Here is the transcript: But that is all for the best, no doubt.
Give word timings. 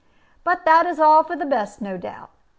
But 0.43 0.65
that 0.65 0.87
is 0.87 0.99
all 0.99 1.21
for 1.23 1.35
the 1.35 1.45
best, 1.45 1.79
no 1.79 1.95
doubt. 1.95 2.31